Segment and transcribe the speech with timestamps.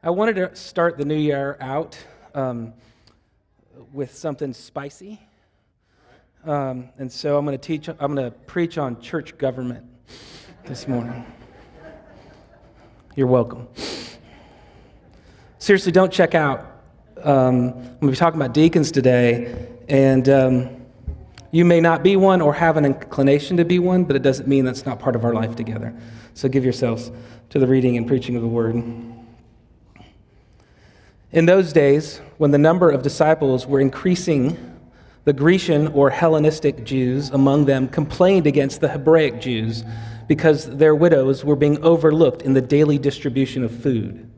[0.00, 1.98] I wanted to start the new year out
[2.32, 2.72] um,
[3.92, 5.20] with something spicy.
[6.44, 9.84] Um, and so I'm going to teach, I'm going to preach on church government
[10.66, 11.26] this morning.
[13.16, 13.66] You're welcome.
[15.58, 16.60] Seriously, don't check out.
[17.24, 20.86] Um, I'm going to be talking about deacons today, and um,
[21.50, 24.46] you may not be one or have an inclination to be one, but it doesn't
[24.46, 25.92] mean that's not part of our life together.
[26.34, 27.10] So give yourselves
[27.50, 28.76] to the reading and preaching of the word.
[31.30, 34.78] In those days, when the number of disciples were increasing,
[35.24, 39.84] the Grecian or Hellenistic Jews among them complained against the Hebraic Jews
[40.26, 44.30] because their widows were being overlooked in the daily distribution of food.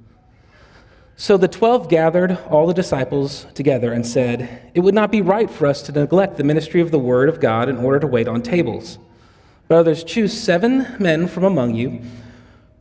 [1.15, 5.49] So the twelve gathered all the disciples together and said, It would not be right
[5.51, 8.27] for us to neglect the ministry of the word of God in order to wait
[8.27, 8.99] on tables.
[9.69, 12.03] Brothers, choose seven men from among you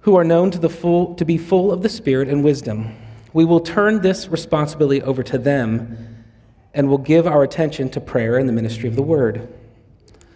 [0.02, 2.96] who are known to, the full, to be full of the Spirit and wisdom
[3.34, 6.26] we will turn this responsibility over to them
[6.74, 9.48] and will give our attention to prayer and the ministry of the word.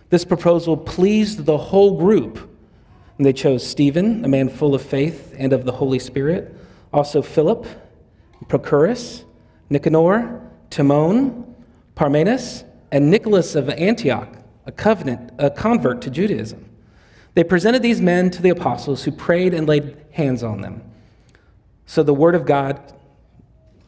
[0.10, 2.50] This proposal pleased the whole group.
[3.18, 6.56] And they chose Stephen, a man full of faith and of the Holy Spirit,
[6.92, 7.66] also Philip,
[8.48, 9.24] Prochorus,
[9.70, 11.56] Nicanor, Timon,
[11.96, 14.30] Parmenas, and Nicholas of Antioch,
[14.66, 16.70] a covenant, a convert to Judaism.
[17.36, 20.84] They presented these men to the apostles who prayed and laid hands on them.
[21.86, 22.94] So the word of God,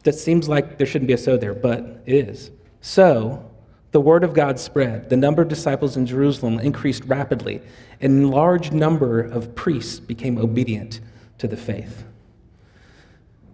[0.04, 2.50] that seems like there shouldn't be a so there, but it is.
[2.80, 3.50] So
[3.92, 5.08] the word of God spread.
[5.08, 7.62] The number of disciples in Jerusalem increased rapidly,
[8.00, 11.00] and a large number of priests became obedient
[11.38, 12.04] to the faith.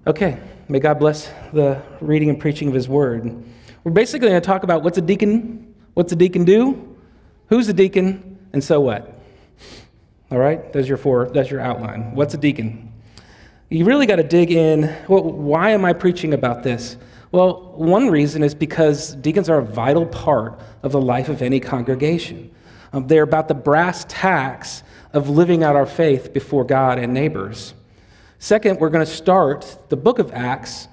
[0.07, 3.43] Okay, may God bless the reading and preaching of his word.
[3.85, 6.97] We're basically going to talk about what's a deacon, what's a deacon do,
[7.47, 9.21] who's a deacon, and so what.
[10.31, 12.15] All right, that's your four, that's your outline.
[12.15, 12.92] What's a deacon?
[13.73, 14.95] You really got to dig in.
[15.09, 16.99] Well, why am I preaching about this?
[17.31, 21.59] Well, one reason is because deacons are a vital part of the life of any
[21.59, 22.55] congregation.
[22.93, 24.83] Um, they're about the brass tacks
[25.15, 27.73] of living out our faith before God and neighbors.
[28.39, 30.89] Second, we're going to start the book of Acts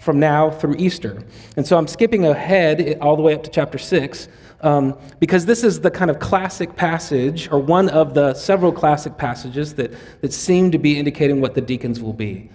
[0.00, 1.24] from now through Easter.
[1.56, 4.28] And so I'm skipping ahead all the way up to chapter 6
[4.64, 9.18] um, because this is the kind of classic passage, or one of the several classic
[9.18, 9.92] passages that,
[10.22, 12.50] that seem to be indicating what the deacons will be.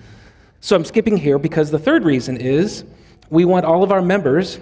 [0.59, 2.83] So I'm skipping here because the third reason is
[3.29, 4.59] we want all of our members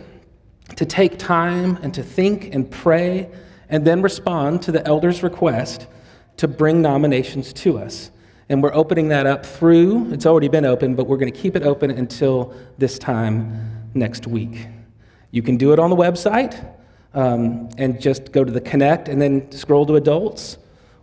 [0.75, 3.29] to take time and to think and pray
[3.69, 5.87] and then respond to the elder's request
[6.35, 8.11] to bring nominations to us.
[8.49, 11.55] And we're opening that up through, it's already been open, but we're going to keep
[11.55, 14.67] it open until this time next week.
[15.31, 16.76] You can do it on the website
[17.17, 20.57] um, and just go to the connect and then scroll to adults.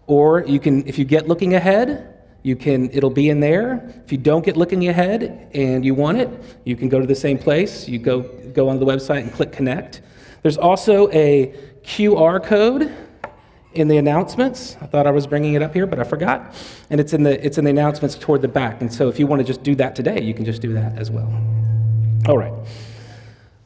[0.06, 2.14] Or you can, if you get looking ahead,
[2.44, 3.92] you can, it'll be in there.
[4.04, 6.30] If you don't get looking ahead and you want it,
[6.64, 7.88] you can go to the same place.
[7.88, 8.20] You go,
[8.52, 10.02] go on the website and click connect.
[10.42, 11.52] There's also a
[11.82, 12.94] QR code
[13.72, 14.76] in the announcements.
[14.80, 16.54] I thought I was bringing it up here, but I forgot.
[16.90, 18.82] And it's in the, it's in the announcements toward the back.
[18.82, 20.96] And so if you want to just do that today, you can just do that
[20.96, 21.32] as well.
[22.28, 22.52] All right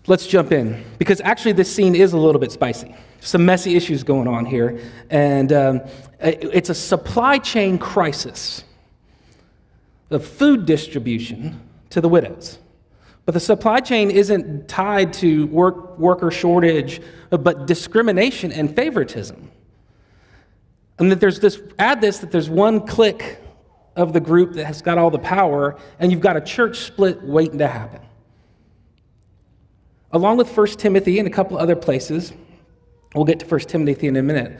[0.08, 2.94] let's jump in because actually this scene is a little bit spicy.
[3.20, 4.80] Some messy issues going on here,
[5.10, 5.80] and um,
[6.20, 8.64] it's a supply chain crisis.
[10.08, 11.60] The food distribution
[11.90, 12.58] to the widows.
[13.26, 19.50] But the supply chain isn't tied to work, worker shortage, but discrimination and favoritism.
[20.98, 23.36] And that there's this, add this, that there's one clique
[23.96, 27.22] of the group that has got all the power, and you've got a church split
[27.22, 28.00] waiting to happen.
[30.12, 32.32] Along with 1 Timothy and a couple other places,
[33.14, 34.58] we'll get to 1 Timothy in a minute.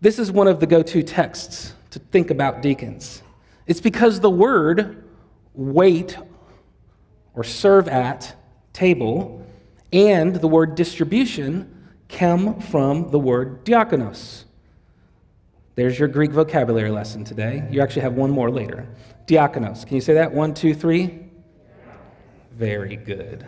[0.00, 3.22] This is one of the go to texts to think about deacons.
[3.66, 5.04] It's because the word
[5.54, 6.16] wait
[7.34, 8.34] or serve at
[8.72, 9.44] table
[9.92, 14.44] and the word distribution come from the word diakonos.
[15.74, 17.66] There's your Greek vocabulary lesson today.
[17.70, 18.88] You actually have one more later.
[19.26, 19.86] Diakonos.
[19.86, 20.32] Can you say that?
[20.32, 21.26] One, two, three?
[22.52, 23.46] Very good.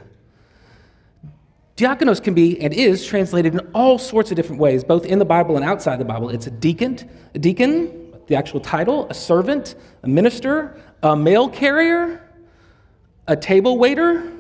[1.77, 5.25] Diakonos can be and is translated in all sorts of different ways, both in the
[5.25, 6.29] Bible and outside the Bible.
[6.29, 6.99] It's a deacon,
[7.35, 12.29] a deacon, the actual title, a servant, a minister, a mail carrier,
[13.27, 14.31] a table waiter,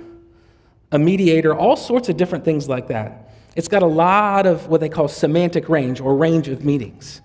[0.92, 3.30] a mediator, all sorts of different things like that.
[3.56, 7.22] It's got a lot of what they call semantic range or range of meanings.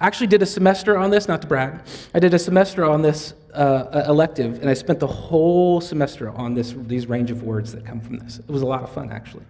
[0.00, 1.80] I actually did a semester on this, not to brag.
[2.14, 6.54] I did a semester on this uh, elective, and I spent the whole semester on
[6.54, 8.38] this, these range of words that come from this.
[8.38, 9.44] It was a lot of fun, actually.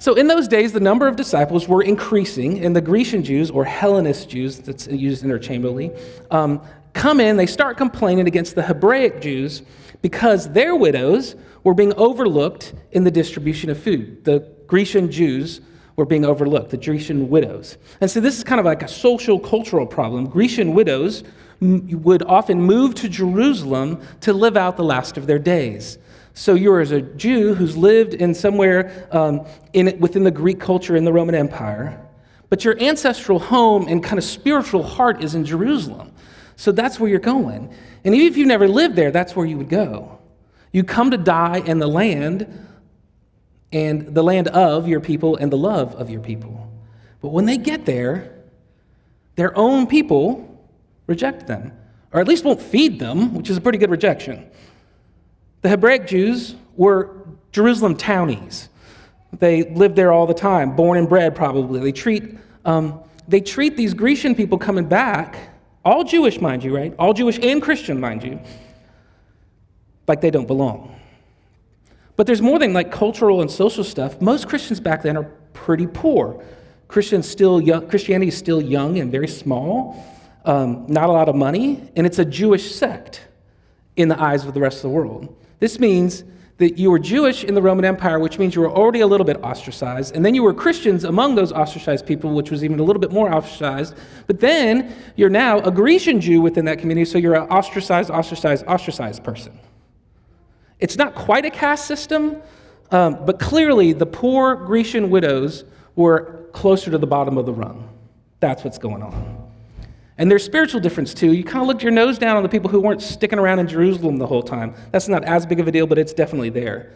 [0.00, 3.64] So, in those days, the number of disciples were increasing, and the Grecian Jews, or
[3.64, 5.90] Hellenist Jews, that's used interchangeably,
[6.30, 6.60] um,
[6.92, 9.62] come in, they start complaining against the Hebraic Jews
[10.02, 11.34] because their widows
[11.64, 14.24] were being overlooked in the distribution of food.
[14.24, 15.60] The Grecian Jews
[15.96, 17.76] were being overlooked, the Grecian widows.
[18.00, 20.26] And so this is kind of like a social cultural problem.
[20.26, 21.24] Grecian widows
[21.60, 25.98] would often move to Jerusalem to live out the last of their days.
[26.34, 30.94] So you're as a Jew who's lived in somewhere um, in, within the Greek culture
[30.94, 32.00] in the Roman Empire,
[32.48, 36.12] but your ancestral home and kind of spiritual heart is in Jerusalem.
[36.54, 37.74] So that's where you're going.
[38.04, 40.18] And even if you've never lived there, that's where you would go.
[40.72, 42.66] You come to die in the land
[43.72, 46.70] and the land of your people and the love of your people.
[47.20, 48.32] But when they get there,
[49.34, 50.47] their own people
[51.08, 51.72] reject them,
[52.12, 54.48] or at least won't feed them, which is a pretty good rejection.
[55.62, 58.68] The Hebraic Jews were Jerusalem townies.
[59.36, 61.80] They lived there all the time, born and bred probably.
[61.80, 65.36] They treat, um, they treat these Grecian people coming back,
[65.84, 66.94] all Jewish, mind you, right?
[66.98, 68.38] All Jewish and Christian, mind you,
[70.06, 70.94] like they don't belong.
[72.16, 74.20] But there's more than like cultural and social stuff.
[74.20, 76.42] Most Christians back then are pretty poor.
[76.88, 80.04] Christians still young, Christianity is still young and very small,
[80.48, 83.26] um, not a lot of money, and it's a Jewish sect
[83.96, 85.36] in the eyes of the rest of the world.
[85.60, 86.24] This means
[86.56, 89.26] that you were Jewish in the Roman Empire, which means you were already a little
[89.26, 92.82] bit ostracized, and then you were Christians among those ostracized people, which was even a
[92.82, 93.94] little bit more ostracized.
[94.26, 98.64] But then you're now a Grecian Jew within that community, so you're an ostracized, ostracized,
[98.66, 99.56] ostracized person.
[100.80, 102.40] It's not quite a caste system,
[102.90, 105.64] um, but clearly the poor Grecian widows
[105.94, 107.86] were closer to the bottom of the rung.
[108.40, 109.37] That's what's going on.
[110.18, 111.32] And there's spiritual difference too.
[111.32, 113.68] You kind of looked your nose down on the people who weren't sticking around in
[113.68, 114.74] Jerusalem the whole time.
[114.90, 116.92] That's not as big of a deal, but it's definitely there.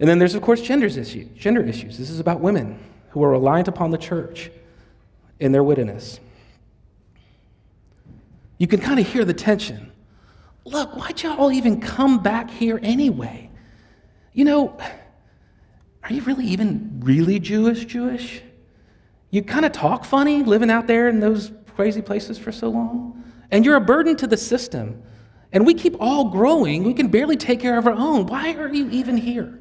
[0.00, 1.96] And then there's, of course, genders issue, gender issues.
[1.96, 2.78] This is about women
[3.10, 4.50] who are reliant upon the church
[5.38, 6.18] in their widowness.
[8.58, 9.92] You can kind of hear the tension
[10.64, 13.48] look, why'd y'all even come back here anyway?
[14.32, 14.76] You know,
[16.02, 18.42] are you really even really Jewish, Jewish?
[19.30, 23.22] You kind of talk funny living out there in those crazy places for so long.
[23.50, 25.02] And you're a burden to the system.
[25.52, 26.82] And we keep all growing.
[26.82, 28.26] We can barely take care of our own.
[28.26, 29.58] Why are you even here?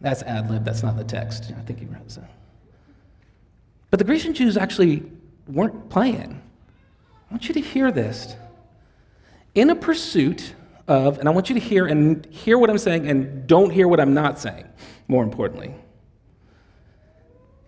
[0.00, 0.64] That's ad lib.
[0.64, 1.52] That's not the text.
[1.56, 2.30] I think he wrote that.
[3.90, 5.04] But the Grecian Jews actually
[5.46, 6.42] weren't playing.
[7.30, 8.36] I want you to hear this
[9.54, 10.54] in a pursuit
[10.88, 13.86] of, and I want you to hear and hear what I'm saying and don't hear
[13.86, 14.66] what I'm not saying,
[15.08, 15.74] more importantly.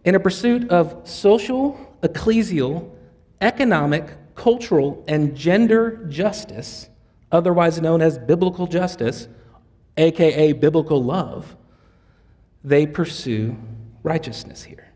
[0.05, 2.91] In a pursuit of social, ecclesial,
[3.41, 6.89] economic, cultural, and gender justice,
[7.33, 9.29] otherwise known as biblical justice,
[9.97, 11.57] aka biblical love,
[12.63, 13.57] they pursue
[14.03, 14.93] righteousness here.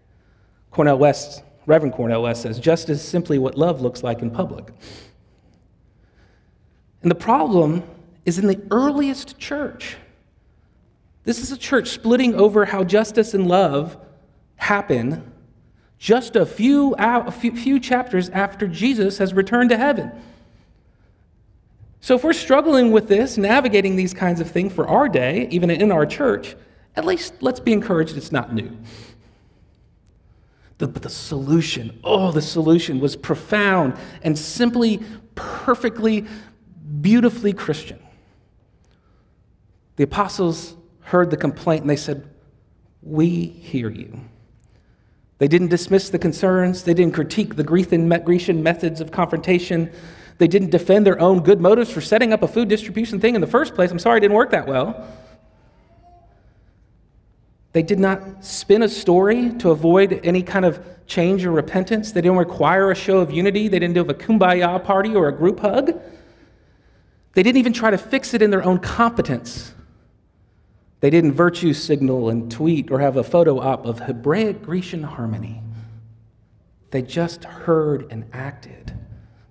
[0.71, 4.73] Cornel West, Reverend Cornel West says, justice is simply what love looks like in public.
[7.03, 7.83] And the problem
[8.25, 9.97] is in the earliest church.
[11.25, 13.97] This is a church splitting over how justice and love
[14.57, 15.31] happen
[15.99, 20.13] just a few, a few, chapters after Jesus has returned to heaven.
[22.01, 25.71] So, if we're struggling with this, navigating these kinds of things for our day, even
[25.71, 26.55] in our church,
[26.95, 28.77] at least let's be encouraged it's not new.
[30.79, 35.03] The, but the solution, oh, the solution was profound and simply
[35.35, 36.27] perfectly
[37.01, 37.99] beautifully Christian.
[39.97, 42.29] The apostles heard the complaint and they said,
[43.03, 44.21] We hear you.
[45.39, 49.91] They didn't dismiss the concerns, they didn't critique the Grecian methods of confrontation.
[50.39, 53.41] They didn't defend their own good motives for setting up a food distribution thing in
[53.41, 53.91] the first place.
[53.91, 55.09] I'm sorry it didn't work that well.
[57.73, 62.13] They did not spin a story to avoid any kind of change or repentance.
[62.13, 63.69] They didn't require a show of unity.
[63.69, 66.01] They didn't do a kumbaya party or a group hug.
[67.35, 69.75] They didn't even try to fix it in their own competence.
[71.01, 75.63] They didn't virtue signal and tweet or have a photo op of Hebraic Grecian harmony.
[76.91, 78.93] They just heard and acted.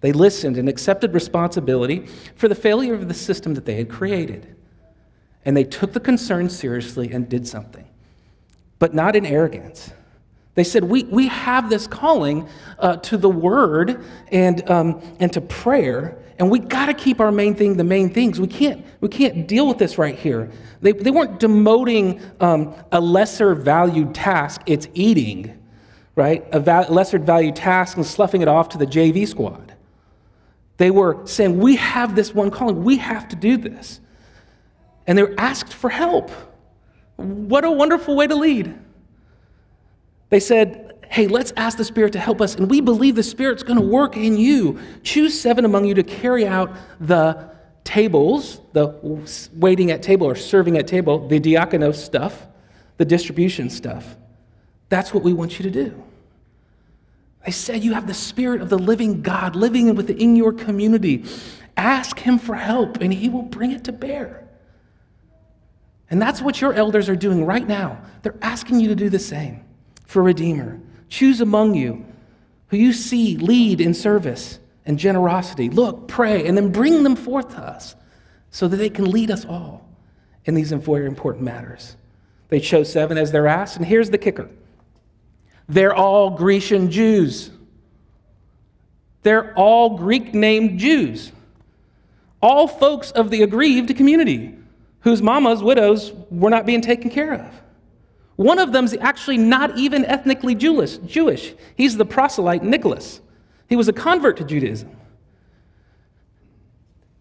[0.01, 4.55] They listened and accepted responsibility for the failure of the system that they had created.
[5.45, 7.87] And they took the concern seriously and did something,
[8.79, 9.91] but not in arrogance.
[10.55, 12.49] They said, We, we have this calling
[12.79, 17.31] uh, to the word and, um, and to prayer, and we got to keep our
[17.31, 18.39] main thing the main things.
[18.39, 20.51] We can't, we can't deal with this right here.
[20.81, 25.57] They, they weren't demoting um, a lesser valued task, it's eating,
[26.15, 26.45] right?
[26.51, 29.73] A lesser valued task and sloughing it off to the JV squad.
[30.77, 33.99] They were saying, We have this one calling, we have to do this.
[35.07, 36.29] And they were asked for help.
[37.15, 38.77] What a wonderful way to lead.
[40.29, 43.63] They said, hey, let's ask the Spirit to help us, and we believe the Spirit's
[43.63, 44.79] going to work in you.
[45.03, 47.49] Choose seven among you to carry out the
[47.83, 48.87] tables, the
[49.53, 52.47] waiting at table or serving at table, the diakonos stuff,
[52.97, 54.17] the distribution stuff.
[54.89, 56.03] That's what we want you to do.
[57.45, 61.23] I said you have the Spirit of the living God living within your community.
[61.77, 64.45] Ask Him for help, and He will bring it to bear.
[66.09, 68.01] And that's what your elders are doing right now.
[68.21, 69.63] They're asking you to do the same
[70.05, 70.79] for Redeemer.
[71.09, 72.05] Choose among you
[72.67, 75.69] who you see lead in service and generosity.
[75.69, 77.95] Look, pray, and then bring them forth to us
[78.51, 79.87] so that they can lead us all
[80.45, 81.95] in these very important matters.
[82.49, 84.49] They chose seven as their asked, and here's the kicker
[85.69, 87.51] they're all Grecian Jews.
[89.23, 91.33] They're all Greek named Jews.
[92.41, 94.55] All folks of the aggrieved community
[95.01, 97.53] whose mamas, widows, were not being taken care of.
[98.37, 100.97] One of them's actually not even ethnically Jewish.
[100.99, 101.53] Jewish.
[101.75, 103.19] He's the proselyte Nicholas.
[103.67, 104.89] He was a convert to Judaism.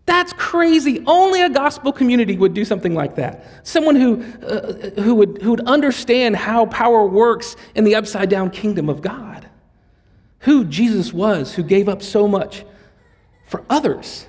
[0.04, 1.02] That's crazy.
[1.06, 3.44] Only a gospel community would do something like that.
[3.66, 8.50] Someone who, uh, who, would, who would understand how power works in the upside down
[8.50, 9.48] kingdom of God.
[10.40, 12.64] Who Jesus was, who gave up so much
[13.46, 14.26] for others.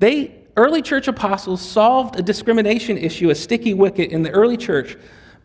[0.00, 4.96] They, early church apostles, solved a discrimination issue, a sticky wicket in the early church,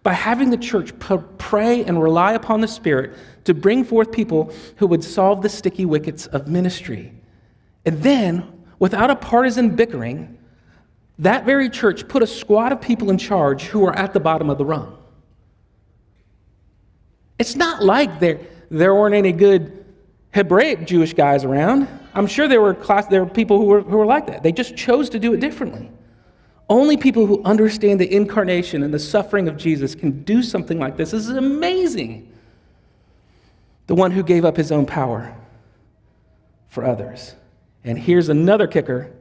[0.03, 0.93] by having the church
[1.37, 5.85] pray and rely upon the Spirit to bring forth people who would solve the sticky
[5.85, 7.13] wickets of ministry.
[7.85, 10.37] And then without a partisan bickering,
[11.19, 14.49] that very church put a squad of people in charge who were at the bottom
[14.49, 14.97] of the rung.
[17.37, 18.39] It's not like there,
[18.69, 19.85] there weren't any good
[20.33, 21.87] Hebraic Jewish guys around.
[22.13, 24.43] I'm sure there were, class, there were people who were, who were like that.
[24.43, 25.91] They just chose to do it differently.
[26.71, 30.95] Only people who understand the incarnation and the suffering of Jesus can do something like
[30.95, 31.11] this.
[31.11, 32.31] This is amazing.
[33.87, 35.35] The one who gave up his own power
[36.69, 37.35] for others.
[37.83, 39.11] And here's another kicker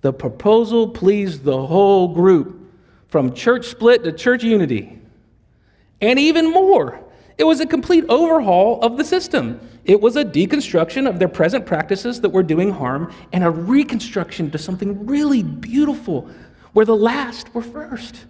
[0.00, 2.68] the proposal pleased the whole group,
[3.06, 4.98] from church split to church unity.
[6.00, 7.00] And even more,
[7.38, 9.60] it was a complete overhaul of the system.
[9.84, 14.50] It was a deconstruction of their present practices that were doing harm and a reconstruction
[14.50, 16.28] to something really beautiful
[16.76, 18.26] where the last were first.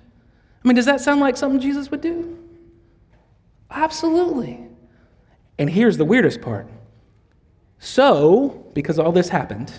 [0.65, 2.39] I mean, does that sound like something Jesus would do?
[3.69, 4.69] Absolutely.
[5.59, 6.69] And here's the weirdest part
[7.81, 9.73] so, because all this happened,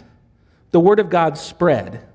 [0.71, 2.05] the word of God spread.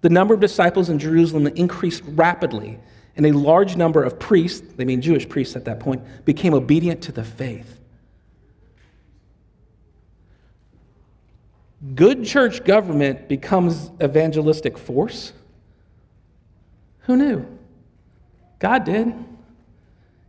[0.00, 2.80] The number of disciples in Jerusalem increased rapidly,
[3.14, 7.02] and a large number of priests, they mean Jewish priests at that point, became obedient
[7.02, 7.78] to the faith.
[11.94, 15.34] Good church government becomes evangelistic force.
[17.04, 17.46] Who knew?
[18.58, 19.14] God did.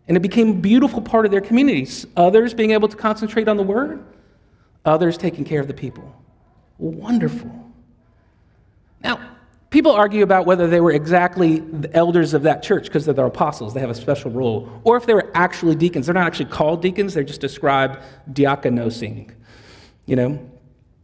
[0.08, 2.05] And it became a beautiful part of their communities.
[2.15, 4.03] Others being able to concentrate on the word,
[4.84, 6.15] others taking care of the people.
[6.77, 7.51] Wonderful.
[9.03, 9.20] Now,
[9.70, 13.74] people argue about whether they were exactly the elders of that church because they're apostles,
[13.74, 16.05] they have a special role, or if they were actually deacons.
[16.05, 18.00] They're not actually called deacons, they're just described
[18.32, 19.32] diakonosing,
[20.05, 20.50] you know?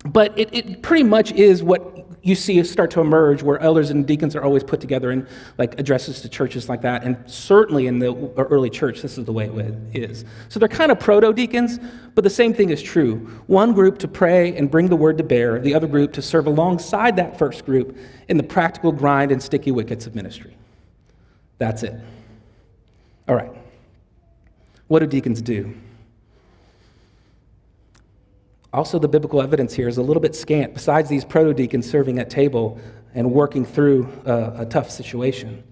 [0.06, 4.06] But it, it pretty much is what you see start to emerge where elders and
[4.06, 7.04] deacons are always put together in like addresses to churches like that.
[7.04, 10.26] And certainly in the early church, this is the way it is.
[10.50, 11.80] So they're kind of proto deacons,
[12.14, 13.16] but the same thing is true.
[13.48, 16.46] One group to pray and bring the word to bear, the other group to serve
[16.46, 17.98] alongside that first group
[18.28, 20.56] in the practical grind and sticky wickets of ministry.
[21.58, 22.00] That's it.
[23.28, 23.52] All right.
[24.88, 25.74] What do deacons do?
[28.74, 32.20] Also, the biblical evidence here is a little bit scant, besides these proto deacons serving
[32.20, 32.80] at table
[33.14, 35.64] and working through a, a tough situation.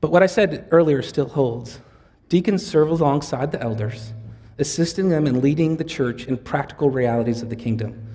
[0.00, 1.80] But what I said earlier still holds.
[2.28, 4.12] Deacons serve alongside the elders,
[4.58, 8.06] assisting them in leading the church in practical realities of the kingdom.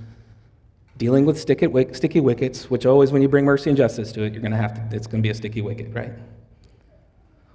[0.98, 4.34] Dealing with sticky, sticky wickets, which always, when you bring mercy and justice to it,
[4.34, 6.14] you're going to have to, it's going to be a sticky wicket, right?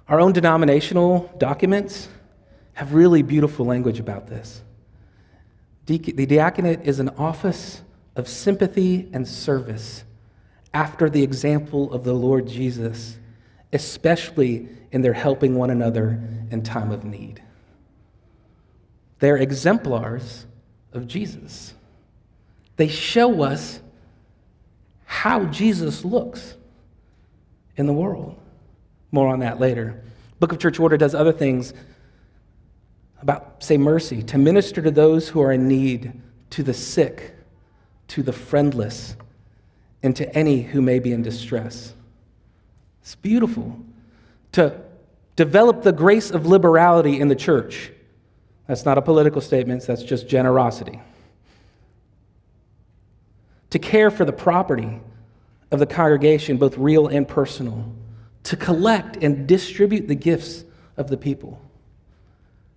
[0.07, 2.09] Our own denominational documents
[2.73, 4.61] have really beautiful language about this.
[5.85, 7.81] The diaconate is an office
[8.15, 10.03] of sympathy and service
[10.73, 13.17] after the example of the Lord Jesus,
[13.73, 17.41] especially in their helping one another in time of need.
[19.19, 20.45] They're exemplars
[20.93, 21.73] of Jesus.
[22.77, 23.81] They show us
[25.05, 26.55] how Jesus looks
[27.75, 28.39] in the world.
[29.11, 30.01] More on that later.
[30.39, 31.73] Book of Church Order does other things
[33.21, 36.19] about, say, mercy, to minister to those who are in need,
[36.51, 37.35] to the sick,
[38.09, 39.15] to the friendless,
[40.03, 41.93] and to any who may be in distress.
[43.01, 43.79] It's beautiful
[44.53, 44.81] to
[45.35, 47.91] Develop the grace of liberality in the church.
[48.67, 51.01] That's not a political statement, that's just generosity.
[53.71, 54.99] To care for the property
[55.71, 57.91] of the congregation, both real and personal.
[58.43, 60.65] To collect and distribute the gifts
[60.97, 61.61] of the people.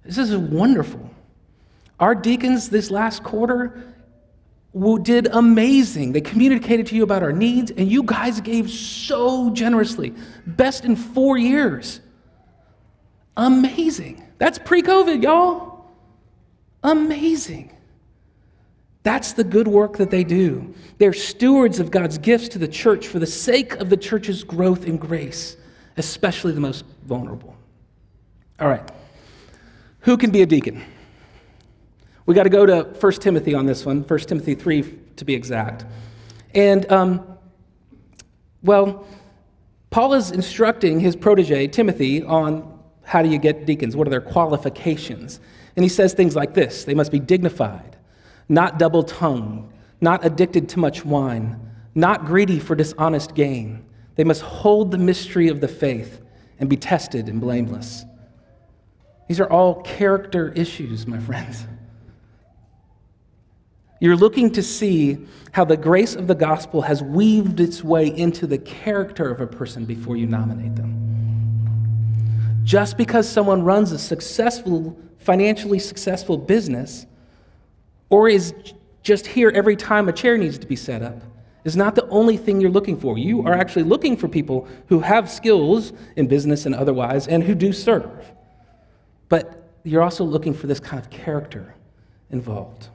[0.05, 1.11] This is wonderful.
[1.99, 3.95] Our deacons this last quarter
[5.03, 6.13] did amazing.
[6.13, 10.15] They communicated to you about our needs, and you guys gave so generously.
[10.47, 12.01] Best in four years.
[13.37, 14.27] Amazing.
[14.39, 15.87] That's pre COVID, y'all.
[16.83, 17.71] Amazing.
[19.05, 20.75] That's the good work that they do.
[20.99, 24.87] They're stewards of God's gifts to the church for the sake of the church's growth
[24.87, 25.57] in grace,
[25.97, 27.55] especially the most vulnerable.
[28.59, 28.91] All right.
[30.05, 30.85] Who can be a deacon?
[32.27, 35.35] We got to go to 1 Timothy on this one, 1 Timothy 3 to be
[35.35, 35.87] exact.
[36.55, 37.27] And, um,
[38.63, 39.07] well,
[39.89, 43.97] Paul is instructing his protege, Timothy, on how do you get deacons?
[43.97, 45.41] What are their qualifications?
[45.75, 47.97] And he says things like this they must be dignified,
[48.49, 51.59] not double tongued, not addicted to much wine,
[51.95, 53.85] not greedy for dishonest gain.
[54.17, 56.21] They must hold the mystery of the faith
[56.61, 58.05] and be tested and blameless.
[59.29, 61.67] These are all character issues, my friends.
[64.01, 65.19] You're looking to see
[65.53, 69.47] how the grace of the gospel has weaved its way into the character of a
[69.47, 71.01] person before you nominate them.
[72.65, 77.07] Just because someone runs a successful, financially successful business
[78.11, 78.53] or is
[79.03, 81.23] just here every time a chair needs to be set up
[81.65, 83.17] is not the only thing you're looking for.
[83.17, 87.55] You are actually looking for people who have skills in business and otherwise and who
[87.55, 88.34] do serve.
[89.29, 91.75] But you're also looking for this kind of character
[92.31, 92.89] involved.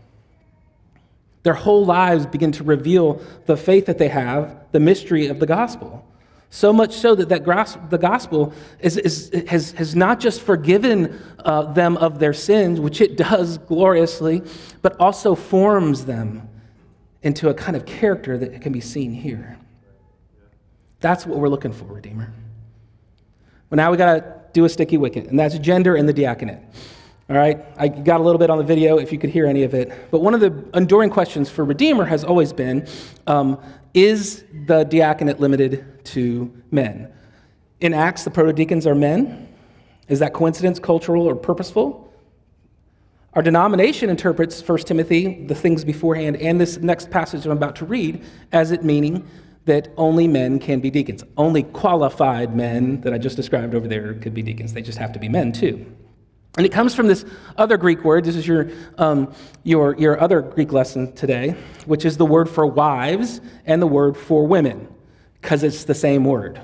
[1.44, 5.46] Their whole lives begin to reveal the faith that they have, the mystery of the
[5.46, 6.06] gospel.
[6.52, 11.72] So much so that, that the gospel is, is, has, has not just forgiven uh,
[11.74, 14.42] them of their sins, which it does gloriously,
[14.82, 16.50] but also forms them
[17.22, 19.58] into a kind of character that can be seen here.
[21.02, 22.34] That's what we're looking for, Redeemer.
[23.70, 26.60] Well, now we got to do a sticky wicket, and that's gender in the diaconate.
[27.30, 29.62] All right, I got a little bit on the video if you could hear any
[29.62, 29.92] of it.
[30.10, 32.88] But one of the enduring questions for Redeemer has always been
[33.28, 33.62] um,
[33.94, 37.12] is the diaconate limited to men?
[37.82, 39.48] In Acts, the protodeacons are men.
[40.08, 42.12] Is that coincidence, cultural, or purposeful?
[43.34, 47.86] Our denomination interprets 1 Timothy, the things beforehand, and this next passage I'm about to
[47.86, 49.28] read as it meaning
[49.70, 51.24] that only men can be deacons.
[51.38, 54.74] Only qualified men that I just described over there could be deacons.
[54.74, 55.86] They just have to be men, too.
[56.58, 57.24] And it comes from this
[57.56, 58.26] other Greek word.
[58.26, 59.32] This is your, um,
[59.64, 61.56] your, your other Greek lesson today,
[61.86, 64.88] which is the word for wives and the word for women,
[65.40, 66.60] because it's the same word.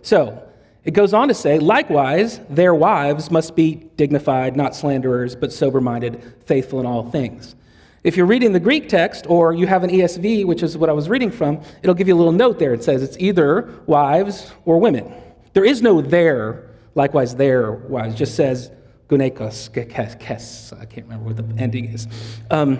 [0.00, 0.42] So
[0.84, 5.82] it goes on to say, likewise, their wives must be dignified, not slanderers, but sober
[5.82, 7.54] minded, faithful in all things.
[8.04, 10.92] If you're reading the Greek text or you have an ESV, which is what I
[10.92, 12.72] was reading from, it'll give you a little note there.
[12.72, 15.12] It says it's either wives or women.
[15.52, 18.14] There is no there, likewise, there, wives.
[18.14, 18.70] It just says
[19.08, 22.06] gunekos, kes, I can't remember what the ending is.
[22.50, 22.78] Um,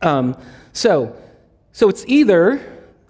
[0.00, 0.36] um,
[0.72, 1.14] so,
[1.72, 2.60] so it's either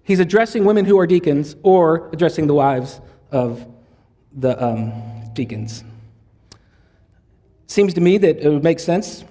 [0.03, 3.67] he's addressing women who are deacons or addressing the wives of
[4.33, 4.93] the um,
[5.33, 5.85] deacons.
[7.67, 9.25] Seems to me that it would make sense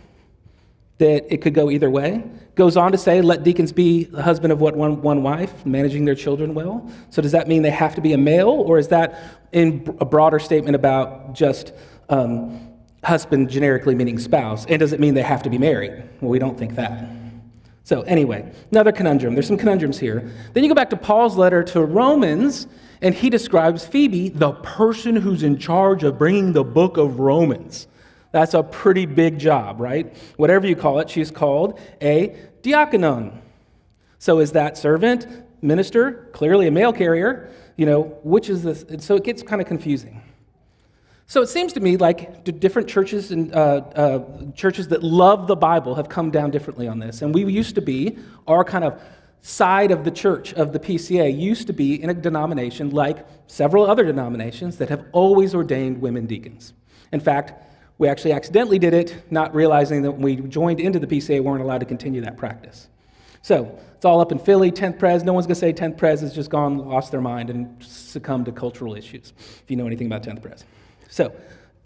[1.00, 2.24] that it could go either way.
[2.56, 6.06] Goes on to say, let deacons be the husband of what one, one wife, managing
[6.06, 6.90] their children well.
[7.10, 10.06] So does that mean they have to be a male, or is that in a
[10.06, 11.72] broader statement about just
[12.10, 12.68] um,
[13.04, 16.04] husband generically meaning spouse, and does it mean they have to be married?
[16.20, 17.08] Well, we don't think that.
[17.86, 19.34] So, anyway, another conundrum.
[19.34, 20.30] There's some conundrums here.
[20.54, 22.68] Then you go back to Paul's letter to Romans,
[23.02, 27.88] and he describes Phoebe, the person who's in charge of bringing the book of Romans.
[28.32, 30.16] That's a pretty big job, right?
[30.38, 33.40] Whatever you call it, she's called a diaconon.
[34.20, 35.28] So, is that servant,
[35.62, 37.50] minister, clearly a mail carrier?
[37.76, 38.86] You know, which is this?
[39.04, 40.22] So, it gets kind of confusing.
[41.30, 45.56] So it seems to me like different churches and uh, uh, churches that love the
[45.56, 47.22] Bible have come down differently on this.
[47.22, 49.00] And we used to be, our kind of
[49.42, 53.88] side of the church of the PCA used to be in a denomination like several
[53.88, 56.74] other denominations that have always ordained women deacons.
[57.12, 57.54] In fact,
[58.00, 61.40] we actually accidentally did it, not realizing that when we joined into the PCA, we
[61.42, 62.88] weren't allowed to continue that practice.
[63.42, 65.24] So it's all up in Philly, 10th Pres.
[65.24, 68.46] No one's going to say 10th Pres has just gone, lost their mind, and succumbed
[68.46, 70.66] to cultural issues, if you know anything about 10th Pres.
[71.10, 71.34] So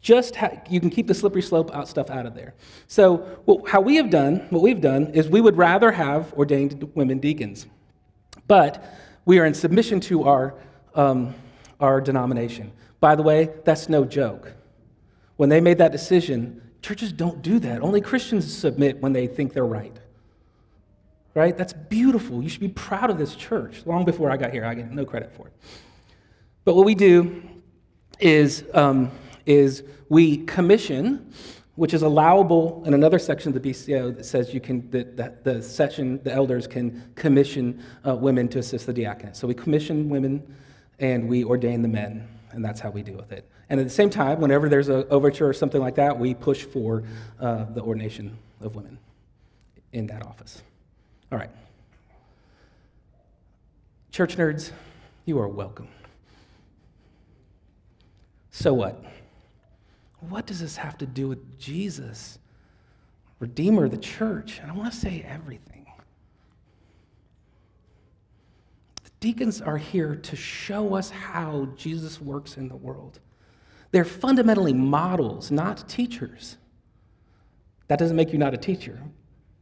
[0.01, 0.37] just
[0.69, 2.53] you can keep the slippery slope out, stuff out of there.
[2.87, 6.91] So well, how we have done, what we've done is we would rather have ordained
[6.93, 7.65] women deacons,
[8.47, 8.83] but
[9.25, 10.53] we are in submission to our
[10.93, 11.33] um,
[11.79, 12.71] our denomination.
[12.99, 14.53] By the way, that's no joke.
[15.37, 17.81] When they made that decision, churches don't do that.
[17.81, 19.95] Only Christians submit when they think they're right.
[21.33, 21.57] Right?
[21.57, 22.43] That's beautiful.
[22.43, 23.83] You should be proud of this church.
[23.85, 25.53] Long before I got here, I get no credit for it.
[26.63, 27.41] But what we do
[28.19, 29.11] is, um,
[29.45, 31.33] is we commission,
[31.75, 35.43] which is allowable in another section of the BCO that says you can, that, that
[35.43, 39.35] the session, the elders can commission uh, women to assist the diaconate.
[39.35, 40.55] So we commission women
[40.99, 43.49] and we ordain the men, and that's how we deal with it.
[43.73, 46.63] And at the same time, whenever there's an overture or something like that, we push
[46.63, 47.05] for
[47.39, 48.99] uh, the ordination of women
[49.91, 50.61] in that office.
[51.31, 51.49] All right.
[54.11, 54.69] Church nerds,
[55.25, 55.87] you are welcome.
[58.51, 59.03] So what?
[60.19, 62.37] What does this have to do with Jesus,
[63.39, 64.59] Redeemer, of the church?
[64.61, 65.87] And I want to say everything.
[69.03, 73.19] The deacons are here to show us how Jesus works in the world.
[73.93, 76.57] They're fundamentally models, not teachers.
[77.87, 78.99] That doesn't make you not a teacher.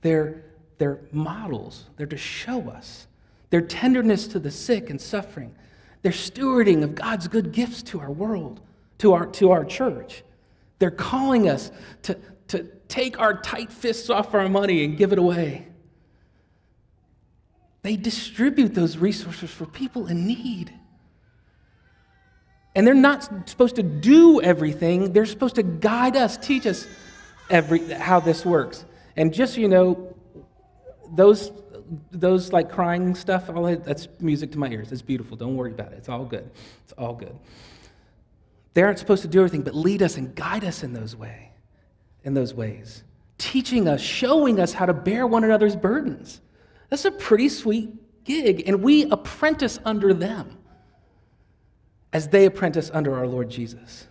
[0.02, 0.46] They're,
[0.78, 1.90] they're models.
[1.98, 3.08] They're to show us
[3.50, 5.54] their tenderness to the sick and suffering,
[6.02, 8.62] their stewarding of God's good gifts to our world,
[9.00, 10.24] to our, to our church.
[10.80, 11.70] They're calling us
[12.04, 12.18] to,
[12.48, 15.68] to take our tight fists off our money and give it away.
[17.82, 20.74] They distribute those resources for people in need.
[22.74, 26.88] And they're not supposed to do everything, they're supposed to guide us, teach us
[27.50, 28.86] every, how this works.
[29.18, 30.16] And just so you know,
[31.12, 31.52] those,
[32.12, 34.92] those like crying stuff, all that, that's music to my ears.
[34.92, 35.36] It's beautiful.
[35.36, 35.98] Don't worry about it.
[35.98, 36.50] It's all good.
[36.86, 37.38] It's all good.
[38.74, 41.52] They aren't supposed to do everything, but lead us and guide us in those way,
[42.24, 43.04] in those ways,
[43.38, 46.40] teaching us, showing us how to bear one another's burdens.
[46.90, 50.58] That's a pretty sweet gig, and we apprentice under them
[52.14, 54.08] as they apprentice under our Lord Jesus.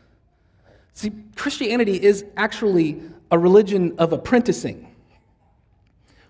[0.95, 4.95] See, Christianity is actually a religion of apprenticing.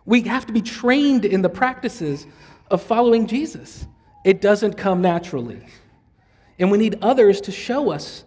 [0.04, 2.26] We have to be trained in the practices
[2.70, 3.86] of following Jesus.
[4.24, 5.66] It doesn't come naturally.
[6.58, 8.24] And we need others to show us,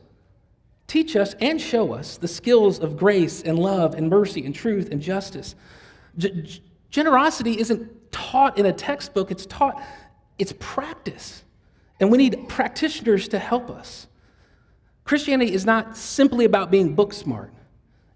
[0.88, 4.90] teach us, and show us the skills of grace and love and mercy and truth
[4.92, 5.56] and justice.
[6.18, 9.82] G- generosity isn't taught in a textbook, it's taught,
[10.40, 11.44] it's practice.
[12.00, 14.08] And we need practitioners to help us.
[15.04, 17.54] Christianity is not simply about being book smart,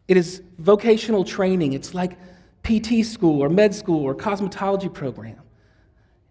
[0.08, 1.74] it is vocational training.
[1.74, 2.18] It's like
[2.64, 5.42] PT school or med school or cosmetology program.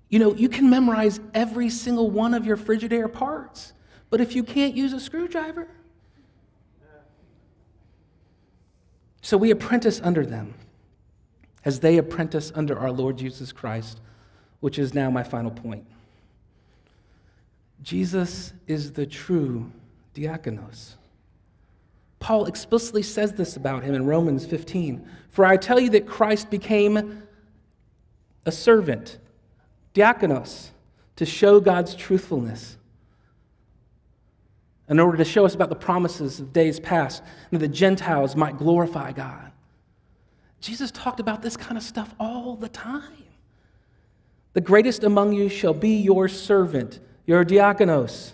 [0.08, 3.72] You know, you can memorize every single one of your Frigidaire parts,
[4.08, 5.68] but if you can't use a screwdriver,
[9.20, 10.54] so we apprentice under them
[11.64, 14.00] as they apprentice under our Lord Jesus Christ,
[14.60, 15.84] which is now my final point.
[17.82, 19.70] Jesus is the true
[20.14, 20.94] diakonos.
[22.18, 25.06] Paul explicitly says this about him in Romans 15.
[25.28, 27.22] For I tell you that Christ became
[28.44, 29.18] a servant,
[29.94, 30.70] diakonos,
[31.16, 32.76] to show God's truthfulness,
[34.88, 38.56] in order to show us about the promises of days past, that the Gentiles might
[38.56, 39.50] glorify God.
[40.60, 43.24] Jesus talked about this kind of stuff all the time.
[44.52, 47.00] The greatest among you shall be your servant.
[47.26, 48.32] You're diakonos.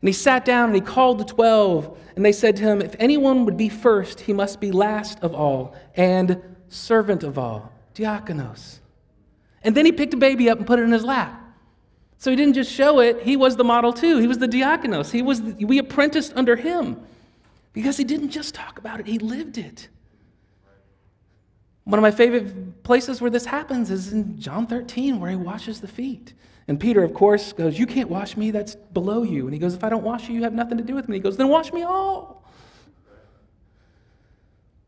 [0.00, 2.94] And he sat down and he called the twelve, and they said to him, If
[2.98, 7.72] anyone would be first, he must be last of all and servant of all.
[7.94, 8.78] Diakonos.
[9.62, 11.38] And then he picked a baby up and put it in his lap.
[12.18, 14.18] So he didn't just show it, he was the model too.
[14.18, 15.10] He was the diakonos.
[15.10, 17.00] He was the, we apprenticed under him
[17.72, 19.88] because he didn't just talk about it, he lived it.
[21.84, 25.80] One of my favorite places where this happens is in John 13, where he washes
[25.80, 26.32] the feet.
[26.72, 29.44] And Peter, of course, goes, You can't wash me, that's below you.
[29.44, 31.16] And he goes, If I don't wash you, you have nothing to do with me.
[31.16, 32.48] He goes, Then wash me all.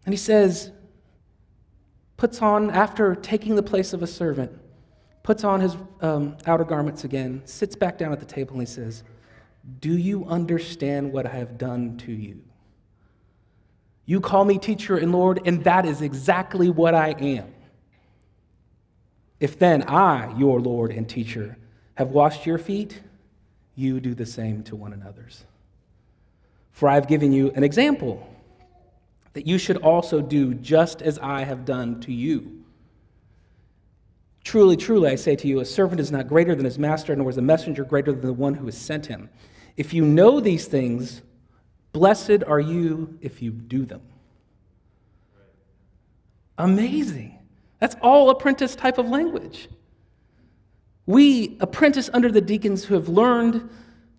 [0.06, 0.72] And he says,
[2.16, 4.50] puts on, after taking the place of a servant,
[5.22, 8.66] puts on his um, outer garments again, sits back down at the table, and he
[8.66, 9.02] says,
[9.80, 12.40] Do you understand what I have done to you?
[14.06, 17.52] You call me teacher and Lord, and that is exactly what I am.
[19.38, 21.58] If then I, your Lord and teacher,
[21.94, 23.00] have washed your feet,
[23.76, 25.44] you do the same to one another's.
[26.72, 28.28] For I have given you an example
[29.32, 32.64] that you should also do just as I have done to you.
[34.44, 37.30] Truly, truly, I say to you, a servant is not greater than his master, nor
[37.30, 39.30] is a messenger greater than the one who has sent him.
[39.76, 41.22] If you know these things,
[41.92, 44.02] blessed are you if you do them.
[46.58, 47.38] Amazing.
[47.80, 49.68] That's all apprentice type of language.
[51.06, 53.68] We apprentice under the deacons who have learned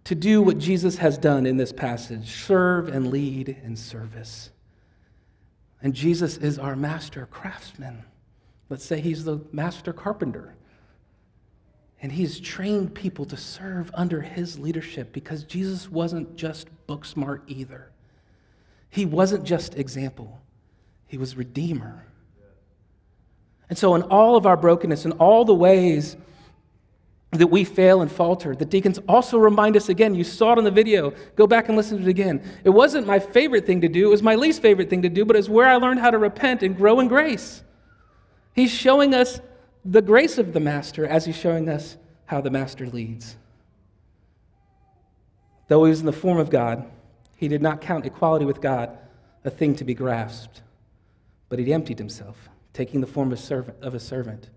[0.06, 4.52] to do what Jesus has done in this passage serve and lead in service.
[5.82, 8.04] And Jesus is our master craftsman.
[8.70, 10.56] Let's say he's the master carpenter.
[12.02, 17.44] And he's trained people to serve under his leadership because Jesus wasn't just book smart
[17.48, 17.92] either.
[18.90, 20.40] He wasn't just example,
[21.08, 22.06] he was redeemer.
[23.68, 26.16] And so, in all of our brokenness, in all the ways
[27.38, 30.16] that we fail and falter, the deacons also remind us again.
[30.16, 31.14] You saw it on the video.
[31.36, 32.42] Go back and listen to it again.
[32.64, 35.26] It wasn't my favorite thing to do, it was my least favorite thing to do,
[35.26, 37.64] but it's where I learned how to repent and grow in grace.
[38.54, 39.40] He's showing us
[39.84, 43.36] the grace of the Master as he's showing us how the Master leads.
[45.68, 46.90] Though he was in the form of God,
[47.36, 48.98] he did not count equality with God
[49.44, 50.62] a thing to be grasped,
[51.50, 54.50] but he emptied himself, taking the form of, servant, of a servant,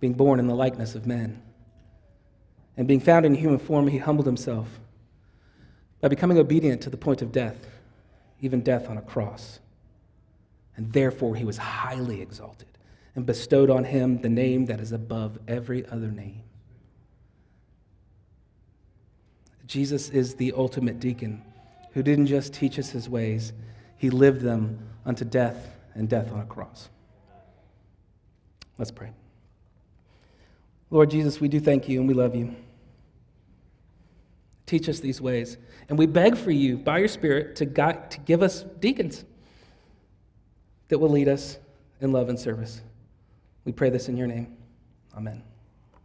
[0.00, 1.42] being born in the likeness of men.
[2.76, 4.68] And being found in human form, he humbled himself
[6.00, 7.66] by becoming obedient to the point of death,
[8.40, 9.60] even death on a cross.
[10.76, 12.68] And therefore, he was highly exalted
[13.14, 16.42] and bestowed on him the name that is above every other name.
[19.66, 21.42] Jesus is the ultimate deacon
[21.92, 23.54] who didn't just teach us his ways,
[23.96, 26.90] he lived them unto death and death on a cross.
[28.76, 29.12] Let's pray.
[30.90, 32.54] Lord Jesus, we do thank you and we love you.
[34.66, 35.56] Teach us these ways.
[35.88, 39.24] And we beg for you, by your Spirit, to, guide, to give us deacons
[40.88, 41.58] that will lead us
[42.00, 42.82] in love and service.
[43.64, 44.56] We pray this in your name.
[45.16, 45.42] Amen.